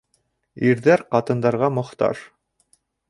[0.69, 2.25] Ирҙәр ҡатындарға мохтаж